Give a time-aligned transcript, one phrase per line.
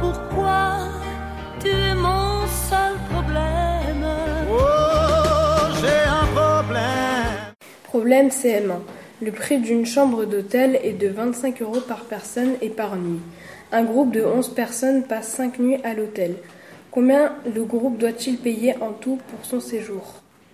[0.00, 0.78] pourquoi
[1.60, 4.06] tu es mon seul problème.
[4.50, 4.56] Oh,
[5.80, 7.54] j'ai un problème.
[7.84, 8.80] Problème CM1.
[9.22, 13.20] Le prix d'une chambre d'hôtel est de 25 euros par personne et par nuit.
[13.72, 16.36] Un groupe de 11 personnes passe 5 nuits à l'hôtel.
[16.90, 20.25] Combien le groupe doit-il payer en tout pour son séjour?